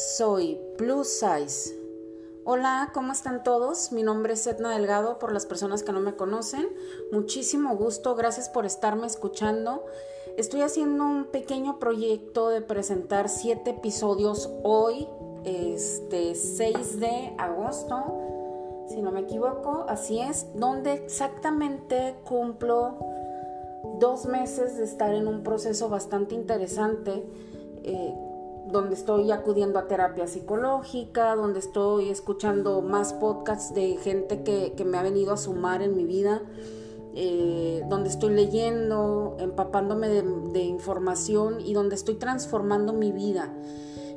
[0.00, 1.78] soy Plus Size.
[2.44, 3.92] Hola, ¿cómo están todos?
[3.92, 6.70] Mi nombre es Edna Delgado, por las personas que no me conocen.
[7.12, 9.84] Muchísimo gusto, gracias por estarme escuchando.
[10.38, 15.06] Estoy haciendo un pequeño proyecto de presentar siete episodios hoy,
[15.44, 22.96] este 6 de agosto, si no me equivoco, así es, donde exactamente cumplo
[23.98, 27.22] dos meses de estar en un proceso bastante interesante.
[27.82, 28.14] Eh,
[28.72, 34.98] donde estoy acudiendo a terapia psicológica, donde estoy escuchando más podcasts de gente que, me
[34.98, 36.42] ha venido a sumar en mi vida,
[37.14, 43.52] eh, donde estoy leyendo, empapándome de, información y donde estoy transformando mi vida.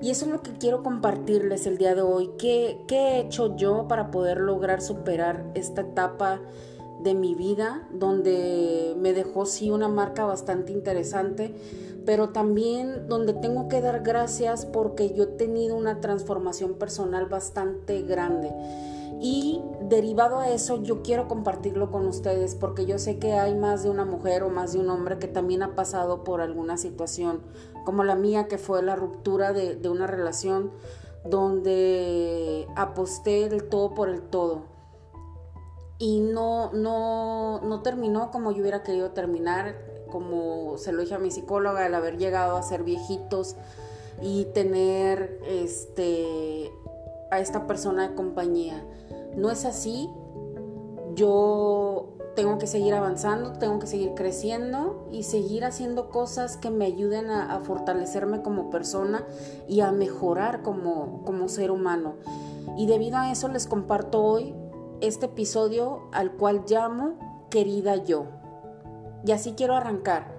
[0.01, 2.31] Y eso es lo que quiero compartirles el día de hoy.
[2.37, 6.41] ¿Qué, qué he hecho yo para poder lograr superar esta etapa?
[7.01, 11.53] De mi vida, donde me dejó sí una marca bastante interesante,
[12.05, 18.01] pero también donde tengo que dar gracias porque yo he tenido una transformación personal bastante
[18.01, 18.51] grande.
[19.21, 23.83] Y derivado a eso, yo quiero compartirlo con ustedes porque yo sé que hay más
[23.83, 27.41] de una mujer o más de un hombre que también ha pasado por alguna situación,
[27.85, 30.71] como la mía, que fue la ruptura de, una relación
[31.23, 34.72] donde aposté el todo por el todo
[36.03, 39.77] y no, no, no terminó como yo hubiera querido terminar,
[40.11, 43.55] como se lo dije a mi psicóloga, el haber llegado a ser viejitos
[44.21, 46.69] y tener este,
[47.31, 48.85] a esta persona de compañía.
[49.37, 50.09] No es así.
[51.15, 56.83] Yo tengo que seguir avanzando, tengo que seguir creciendo y seguir haciendo cosas que me
[56.83, 59.25] ayuden a, fortalecerme como persona
[59.69, 62.15] y a mejorar como, como ser humano.
[62.75, 64.53] Y debido a eso les comparto hoy
[65.07, 68.25] este episodio al cual llamo Querida Yo.
[69.25, 70.33] Y así quiero arrancar.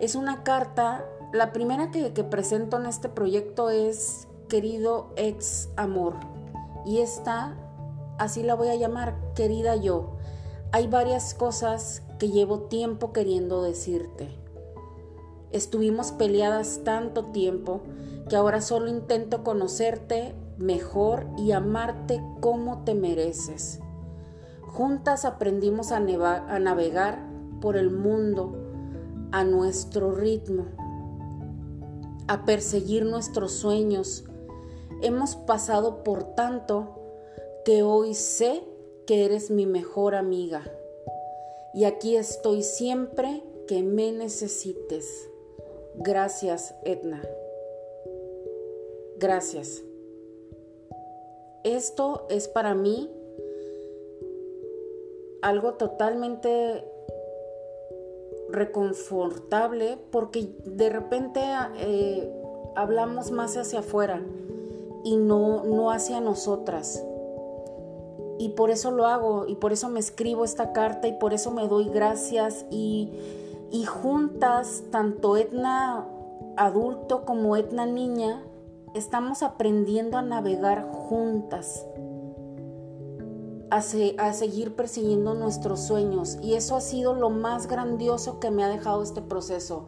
[0.00, 6.14] Es una carta, la primera que, presento en este proyecto es Querido ex amor.
[6.84, 7.56] Y esta,
[8.18, 10.16] así la voy a llamar, Querida Yo.
[10.72, 14.28] Hay varias cosas que llevo tiempo queriendo decirte.
[15.52, 17.82] Estuvimos peleadas tanto tiempo
[18.28, 23.80] que ahora solo intento conocerte mejor y amarte como te mereces.
[24.72, 27.18] Juntas aprendimos a, navegar
[27.60, 28.54] por el mundo
[29.32, 30.66] a nuestro ritmo,
[32.28, 34.24] a perseguir nuestros sueños.
[35.02, 37.00] Hemos pasado por tanto
[37.64, 38.62] que hoy sé
[39.08, 40.62] que eres mi mejor amiga.
[41.74, 45.28] Y aquí estoy siempre que me necesites.
[45.96, 47.20] Gracias, Edna.
[49.18, 49.82] Gracias.
[51.64, 53.10] Esto es para mí
[55.42, 56.84] algo totalmente
[58.50, 61.40] reconfortable porque de repente
[61.76, 62.32] eh,
[62.76, 64.22] hablamos más hacia afuera
[65.04, 67.04] y no, no hacia nosotras.
[68.38, 71.50] Y por eso lo hago y por eso me escribo esta carta y por eso
[71.50, 73.12] me doy gracias y,
[73.70, 76.06] y juntas, tanto Etna
[76.56, 78.42] adulto como Etna niña,
[78.94, 81.84] estamos aprendiendo a navegar juntas
[83.70, 83.82] a,
[84.32, 86.38] seguir persiguiendo nuestros sueños.
[86.42, 89.86] Y eso ha sido lo más grandioso que me ha dejado este proceso.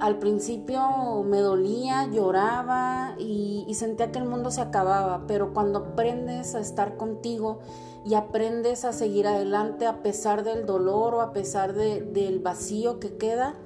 [0.00, 6.54] Al principio me dolía, lloraba y, sentía que el mundo se acababa, pero cuando aprendes
[6.54, 7.58] a estar contigo
[8.06, 13.16] y aprendes a seguir adelante a pesar del dolor o a pesar del vacío que
[13.16, 13.56] queda,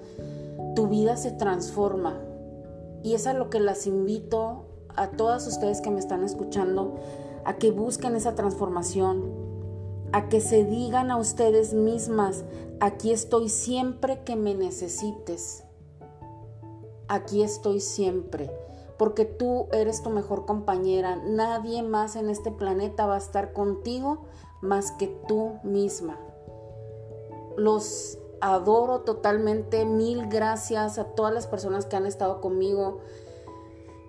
[0.75, 2.19] tu vida se transforma.
[3.03, 4.65] Y es a lo que las invito
[4.97, 6.95] a todas ustedes que me están escuchando
[7.45, 9.25] a que busquen esa transformación,
[10.13, 12.45] a que se digan a ustedes mismas,
[12.81, 15.65] aquí estoy siempre que me necesites.
[17.09, 18.51] Aquí estoy siempre,
[18.99, 21.17] porque tú eres tu mejor compañera.
[21.17, 24.25] Nadie más en este planeta va a estar contigo
[24.63, 26.19] más que tú misma.
[27.57, 29.85] Los adoro totalmente.
[29.85, 33.01] Mil gracias a todas las personas que han estado conmigo.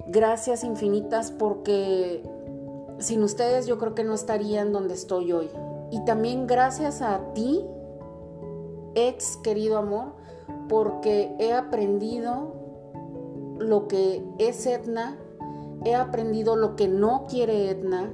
[0.07, 2.23] Gracias infinitas porque
[2.99, 5.49] sin ustedes yo creo que no estaría en donde estoy hoy.
[5.91, 7.65] Y también gracias a ti,
[8.95, 10.13] ex querido amor,
[10.69, 12.53] porque he aprendido
[13.59, 15.17] lo que es Etna,
[15.85, 18.11] he aprendido lo que no quiere Etna,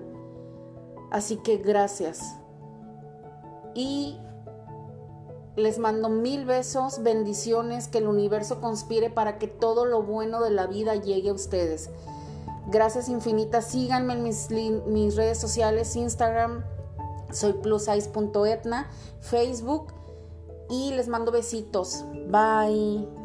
[1.12, 2.36] así que gracias.
[3.76, 4.18] Y
[5.56, 10.52] les mando mil besos, bendiciones, que el universo conspire para que todo lo bueno de
[10.52, 11.90] la vida llegue a ustedes.
[12.68, 13.66] Gracias infinitas.
[13.66, 16.64] Síganme en mis, redes sociales, Instagram,
[17.32, 18.90] soy plusize.etna,
[19.22, 19.94] Facebook
[20.70, 22.06] y les mando besitos.
[22.30, 23.19] Bye.